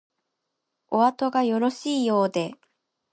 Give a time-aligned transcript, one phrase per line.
[0.89, 2.55] おあとがよろしいようで